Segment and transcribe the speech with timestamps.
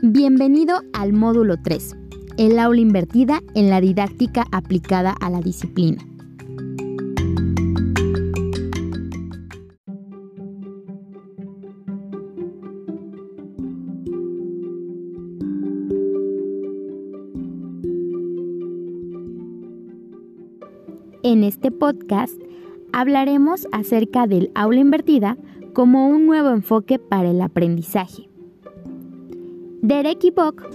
[0.00, 1.96] Bienvenido al módulo 3,
[2.36, 6.06] el aula invertida en la didáctica aplicada a la disciplina.
[21.24, 22.40] En este podcast
[22.92, 25.36] hablaremos acerca del aula invertida
[25.72, 28.27] como un nuevo enfoque para el aprendizaje.
[29.88, 30.68] Derek y Bock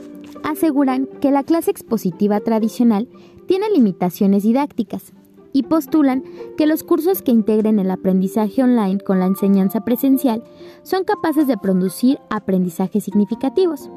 [0.43, 3.07] aseguran que la clase expositiva tradicional
[3.45, 5.13] tiene limitaciones didácticas
[5.51, 6.23] y postulan
[6.57, 10.43] que los cursos que integren el aprendizaje online con la enseñanza presencial
[10.81, 13.91] son capaces de producir aprendizajes significativos.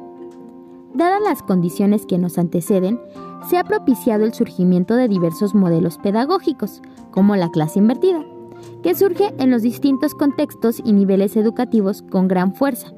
[0.93, 3.01] Dadas las condiciones que nos anteceden,
[3.49, 8.23] se ha propiciado el surgimiento de diversos modelos pedagógicos, como la clase invertida,
[8.83, 12.93] que surge en los distintos contextos y niveles educativos con gran fuerza,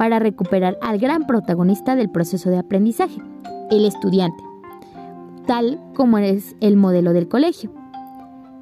[0.00, 3.20] para recuperar al gran protagonista del proceso de aprendizaje,
[3.70, 4.42] el estudiante,
[5.46, 7.70] tal como es el modelo del colegio.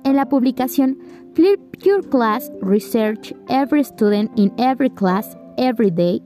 [0.02, 0.98] En la publicación
[1.34, 6.20] Flip Your Class Research Every Student in Every Class Every Day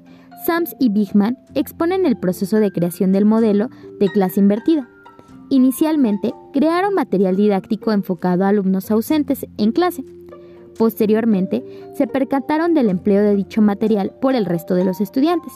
[0.47, 3.69] Sams y Bigman exponen el proceso de creación del modelo
[4.01, 4.89] de clase invertida.
[5.51, 10.05] Inicialmente, crearon material didáctico enfocado a alumnos ausentes en clase.
[10.83, 11.63] Posteriormente,
[11.95, 15.53] se percataron del empleo de dicho material por el resto de los estudiantes.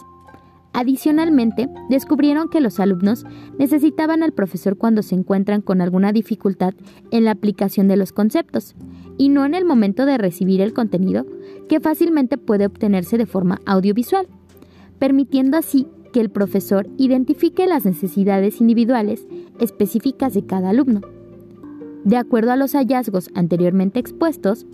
[0.73, 3.25] Adicionalmente, descubrieron que los alumnos
[3.59, 6.75] necesitaban al profesor cuando se encuentran con alguna dificultad
[7.11, 8.77] en la aplicación de los conceptos,
[9.19, 11.27] y no en el momento de recibir el contenido,
[11.69, 14.29] que fácilmente puede obtenerse de forma audiovisual
[15.01, 19.27] permitiendo así que el profesor identifique las necesidades individuales
[19.59, 21.01] específicas de cada alumno.
[22.05, 24.65] De acuerdo a los hallazgos anteriormente expuestos,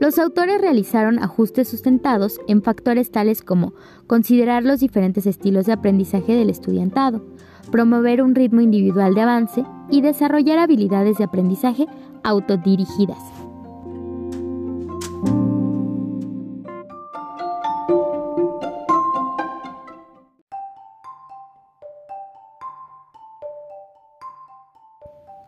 [0.00, 3.74] los autores realizaron ajustes sustentados en factores tales como
[4.06, 7.24] considerar los diferentes estilos de aprendizaje del estudiantado,
[7.70, 11.86] promover un ritmo individual de avance y desarrollar habilidades de aprendizaje
[12.22, 13.18] autodirigidas.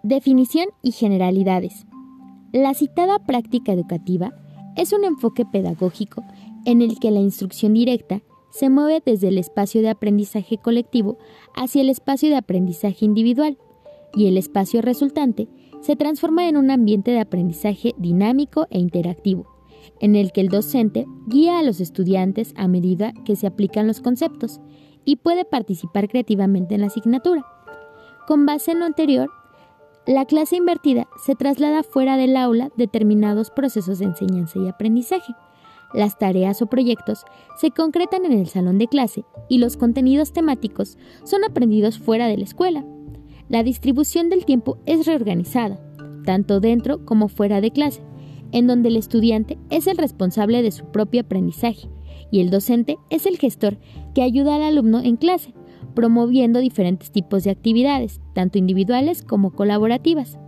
[0.09, 1.88] Definición y generalidades.
[2.53, 4.33] La citada práctica educativa
[4.75, 6.25] es un enfoque pedagógico
[6.65, 11.19] en el que la instrucción directa se mueve desde el espacio de aprendizaje colectivo
[11.55, 13.59] hacia el espacio de aprendizaje individual
[14.15, 15.49] y el espacio resultante
[15.83, 19.47] se transforma en un ambiente de aprendizaje dinámico e interactivo,
[20.01, 24.01] en el que el docente guía a los estudiantes a medida que se aplican los
[24.01, 24.59] conceptos
[25.05, 27.45] y puede participar creativamente en la asignatura.
[28.27, 29.31] Con base en lo anterior,
[30.09, 35.35] la clase invertida se traslada fuera del aula determinados procesos de enseñanza y aprendizaje.
[35.93, 37.27] Las tareas o proyectos
[37.59, 42.39] se concretan en el salón de clase y los contenidos temáticos son aprendidos fuera de
[42.39, 42.87] la escuela.
[43.51, 45.79] La distribución del tiempo es reorganizada,
[46.25, 48.01] tanto dentro como fuera de clase,
[48.51, 51.91] en donde el estudiante es el responsable de su propio aprendizaje
[52.31, 53.77] y el docente es el gestor
[54.15, 55.53] que ayuda al alumno en clase
[55.95, 60.39] promoviendo diferentes tipos de actividades, tanto individuales como colaborativas.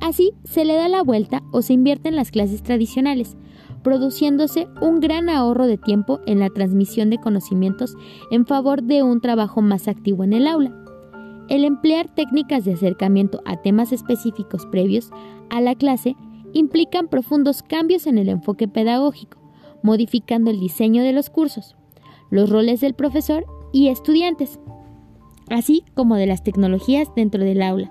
[0.00, 3.36] Así se le da la vuelta o se invierte en las clases tradicionales,
[3.82, 7.96] produciéndose un gran ahorro de tiempo en la transmisión de conocimientos
[8.30, 10.74] en favor de un trabajo más activo en el aula.
[11.48, 15.10] El emplear técnicas de acercamiento a temas específicos previos
[15.50, 16.16] a la clase
[16.54, 19.38] implican profundos cambios en el enfoque pedagógico,
[19.82, 21.76] modificando el diseño de los cursos,
[22.30, 24.60] los roles del profesor y estudiantes
[25.50, 27.90] así como de las tecnologías dentro del aula.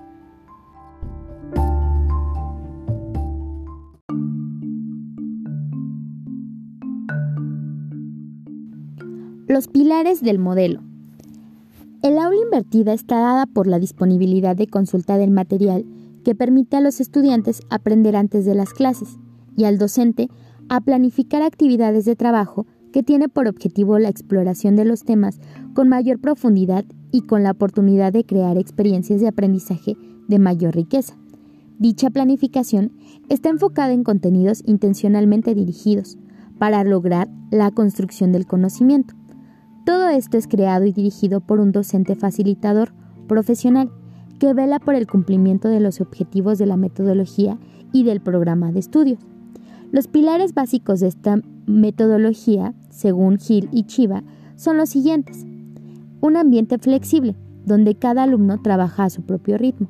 [9.46, 10.80] Los pilares del modelo.
[12.02, 15.84] El aula invertida está dada por la disponibilidad de consulta del material
[16.24, 19.18] que permite a los estudiantes aprender antes de las clases
[19.54, 20.30] y al docente
[20.70, 25.40] a planificar actividades de trabajo que tiene por objetivo la exploración de los temas
[25.74, 29.96] con mayor profundidad y con la oportunidad de crear experiencias de aprendizaje
[30.28, 31.16] de mayor riqueza.
[31.80, 32.92] Dicha planificación
[33.28, 36.18] está enfocada en contenidos intencionalmente dirigidos
[36.60, 39.16] para lograr la construcción del conocimiento.
[39.84, 42.92] Todo esto es creado y dirigido por un docente facilitador
[43.26, 43.90] profesional
[44.38, 47.58] que vela por el cumplimiento de los objetivos de la metodología
[47.92, 49.18] y del programa de estudio.
[49.90, 54.22] Los pilares básicos de esta metodología, según Gil y Chiva,
[54.56, 55.44] son los siguientes
[56.24, 57.36] un ambiente flexible,
[57.66, 59.88] donde cada alumno trabaja a su propio ritmo,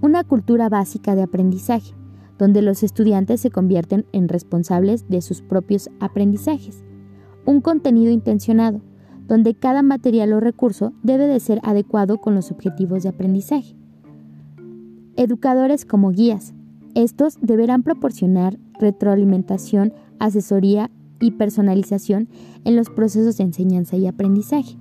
[0.00, 1.92] una cultura básica de aprendizaje,
[2.38, 6.82] donde los estudiantes se convierten en responsables de sus propios aprendizajes,
[7.44, 8.80] un contenido intencionado,
[9.28, 13.76] donde cada material o recurso debe de ser adecuado con los objetivos de aprendizaje.
[15.16, 16.54] Educadores como guías.
[16.94, 20.90] Estos deberán proporcionar retroalimentación, asesoría
[21.20, 22.28] y personalización
[22.64, 24.76] en los procesos de enseñanza y aprendizaje.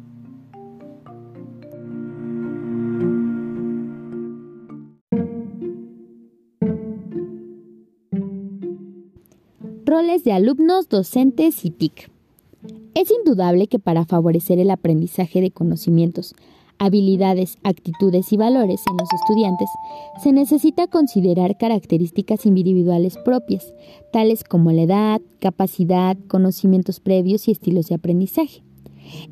[9.85, 12.09] Roles de alumnos, docentes y TIC.
[12.95, 16.33] Es indudable que para favorecer el aprendizaje de conocimientos,
[16.79, 19.69] habilidades, actitudes y valores en los estudiantes,
[20.21, 23.73] se necesita considerar características individuales propias,
[24.11, 28.63] tales como la edad, capacidad, conocimientos previos y estilos de aprendizaje.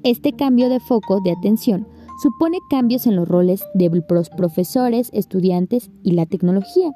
[0.04, 1.88] Este cambio de foco de atención
[2.22, 6.92] supone cambios en los roles de los profesores, estudiantes y la tecnología.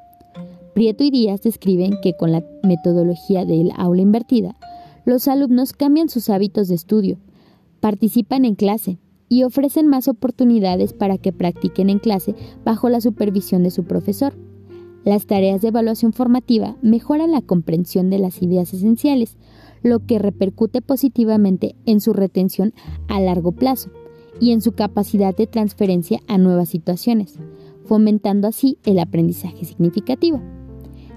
[0.73, 4.55] Prieto y Díaz describen que con la metodología del aula invertida,
[5.05, 7.17] los alumnos cambian sus hábitos de estudio,
[7.79, 8.99] participan en clase,
[9.29, 14.33] y ofrecen más oportunidades para que practiquen en clase bajo la supervisión de su profesor.
[15.03, 19.38] Las tareas de evaluación formativa mejoran la comprensión de las ideas esenciales,
[19.83, 22.74] lo que repercute positivamente en su retención
[23.07, 23.89] a largo plazo
[24.39, 27.39] y en su capacidad de transferencia a nuevas situaciones,
[27.85, 30.41] fomentando así el aprendizaje significativo.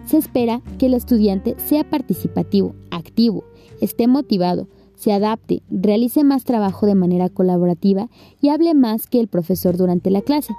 [0.04, 3.44] Se espera que el estudiante sea participativo, activo,
[3.80, 4.68] esté motivado,
[5.00, 8.10] se adapte, realice más trabajo de manera colaborativa
[8.42, 10.52] y hable más que el profesor durante la clase.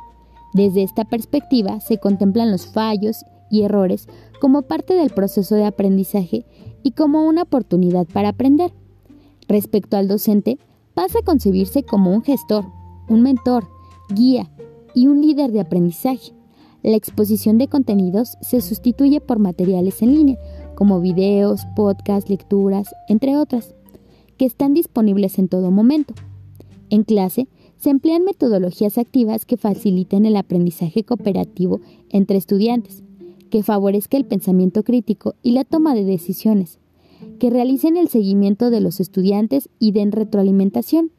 [0.56, 4.08] Desde esta perspectiva se contemplan los fallos y errores
[4.42, 6.48] como parte del proceso de aprendizaje
[6.82, 8.74] y como una oportunidad para aprender.
[9.48, 10.58] Respecto al docente,
[10.96, 12.66] pasa a concebirse como un gestor,
[13.10, 13.68] un mentor,
[14.10, 14.50] guía
[14.96, 16.34] y un líder de aprendizaje.
[16.82, 20.40] La exposición de contenidos se sustituye por materiales en línea,
[20.74, 23.76] como videos, podcasts, lecturas, entre otras
[24.42, 26.16] que están disponibles en todo momento.
[26.90, 27.48] En clase,
[27.78, 31.80] se emplean metodologías activas que faciliten el aprendizaje cooperativo
[32.10, 33.04] entre estudiantes,
[33.52, 36.80] que favorezca el pensamiento crítico y la toma de decisiones,
[37.38, 41.12] que realicen el seguimiento de los estudiantes y den retroalimentación.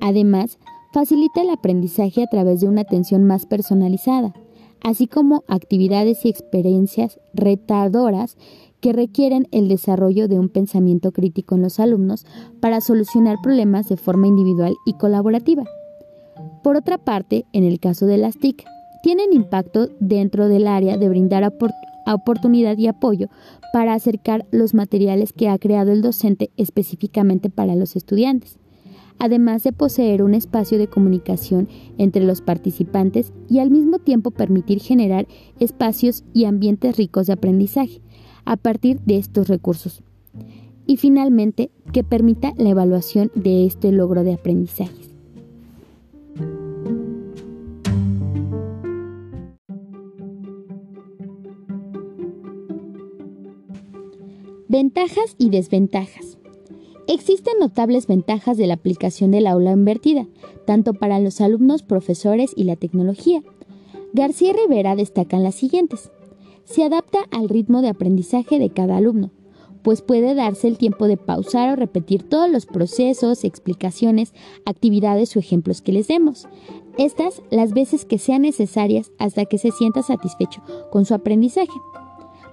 [0.00, 0.56] Además,
[0.94, 4.32] facilita el aprendizaje a través de una atención más personalizada,
[4.80, 8.38] así como actividades y experiencias retadoras
[8.86, 12.24] que requieren el desarrollo de un pensamiento crítico en los alumnos
[12.60, 15.64] para solucionar problemas de forma individual y colaborativa.
[16.62, 18.64] Por otra parte, en el caso de las TIC,
[19.02, 21.52] tienen impacto dentro del área de brindar
[22.06, 23.26] oportunidad y apoyo
[23.72, 28.60] para acercar los materiales que ha creado el docente específicamente para los estudiantes,
[29.18, 31.68] además de poseer un espacio de comunicación
[31.98, 35.26] entre los participantes y al mismo tiempo permitir generar
[35.58, 38.00] espacios y ambientes ricos de aprendizaje,
[38.46, 40.02] a partir de estos recursos.
[40.86, 45.10] Y finalmente, que permita la evaluación de este logro de aprendizajes.
[54.68, 56.38] Ventajas y desventajas.
[57.08, 60.26] Existen notables ventajas de la aplicación del aula invertida,
[60.66, 63.42] tanto para los alumnos, profesores y la tecnología.
[64.12, 66.10] García Rivera destacan las siguientes
[66.66, 69.30] se adapta al ritmo de aprendizaje de cada alumno,
[69.82, 75.38] pues puede darse el tiempo de pausar o repetir todos los procesos, explicaciones, actividades o
[75.38, 76.48] ejemplos que les demos.
[76.98, 80.60] Estas las veces que sean necesarias hasta que se sienta satisfecho
[80.90, 81.80] con su aprendizaje.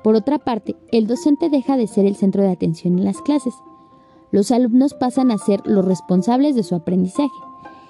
[0.04, 3.56] Por otra parte, el docente deja de ser el centro de atención en las clases.
[4.32, 7.34] Los alumnos pasan a ser los responsables de su aprendizaje.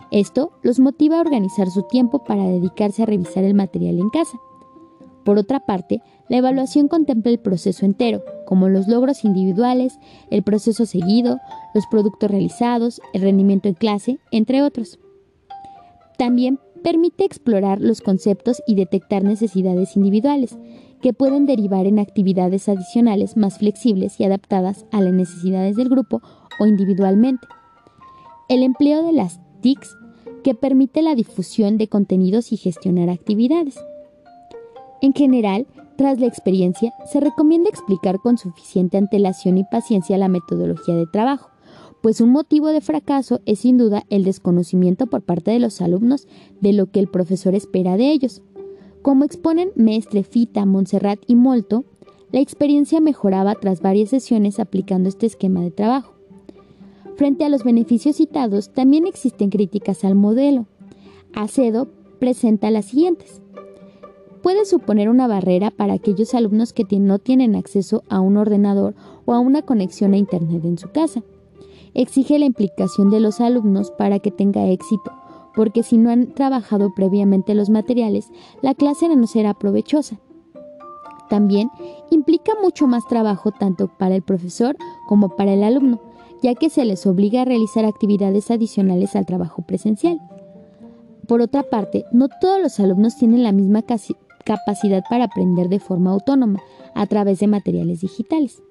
[0.10, 4.40] Esto los motiva a organizar su tiempo para dedicarse a revisar el material en casa.
[5.24, 10.00] Por otra parte, la evaluación contempla el proceso entero, como los logros individuales,
[10.30, 11.40] el proceso seguido,
[11.74, 15.00] los productos realizados, el rendimiento en clase, entre otros.
[16.18, 20.58] También permite explorar los conceptos y detectar necesidades individuales,
[21.02, 26.22] que pueden derivar en actividades adicionales más flexibles y adaptadas a las necesidades del grupo
[26.60, 27.48] o individualmente.
[28.50, 29.96] El empleo de las TICs,
[30.44, 33.80] que permite la difusión de contenidos y gestionar actividades.
[35.04, 35.68] En general,
[35.98, 41.50] tras la experiencia, se recomienda explicar con suficiente antelación y paciencia la metodología de trabajo,
[42.02, 46.26] pues un motivo de fracaso es sin duda el desconocimiento por parte de los alumnos
[46.62, 48.44] de lo que el profesor espera de ellos.
[49.02, 51.84] Como exponen Mestre, Fita, Montserrat y Molto,
[52.32, 56.14] la experiencia mejoraba tras varias sesiones aplicando este esquema de trabajo.
[57.18, 60.66] Frente a los beneficios citados, también existen críticas al modelo.
[61.34, 63.44] Acedo presenta las siguientes
[64.44, 68.94] puede suponer una barrera para aquellos alumnos que no tienen acceso a un ordenador
[69.26, 71.24] o a una conexión a Internet en su casa.
[71.96, 75.12] exige la implicación de los alumnos para que tenga éxito,
[75.56, 78.30] porque si no han trabajado previamente los materiales,
[78.62, 80.20] la clase no será provechosa.
[81.30, 81.70] También
[82.10, 84.76] implica mucho más trabajo tanto para el profesor
[85.08, 86.02] como para el alumno,
[86.42, 90.20] ya que se les obliga a realizar actividades adicionales al trabajo presencial.
[91.28, 93.84] Por otra parte, no todos los alumnos tienen la misma
[94.46, 96.60] capacidad para aprender de forma autónoma
[96.94, 98.62] a través de materiales digitales.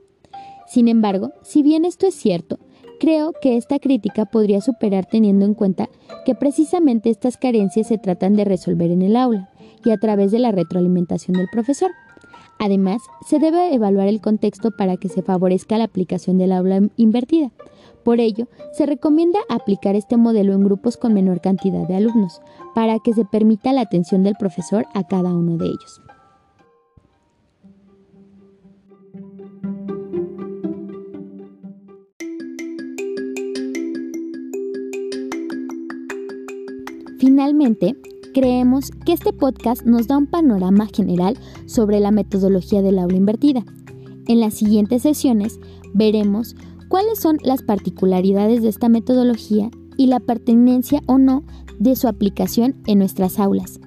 [0.67, 2.59] Sin embargo, si bien esto es cierto,
[2.99, 5.89] creo que esta crítica podría superar teniendo en cuenta
[6.25, 9.51] que precisamente estas carencias se tratan de resolver en el aula
[9.85, 11.91] y a través de la retroalimentación del profesor.
[12.59, 17.51] Además, se debe evaluar el contexto para que se favorezca la aplicación del aula invertida.
[18.05, 22.41] Por ello, se recomienda aplicar este modelo en grupos con menor cantidad de alumnos,
[22.75, 26.01] para que se permita la atención del profesor a cada uno de ellos.
[37.19, 37.97] Finalmente,
[38.33, 43.63] Creemos que este podcast nos da un panorama general sobre la metodología del aula invertida.
[44.27, 45.61] En las siguientes sesiones
[45.93, 46.57] veremos
[46.93, 51.43] cuáles son las particularidades de esta metodología y la pertinencia o no
[51.79, 53.81] de su aplicación en nuestras aulas.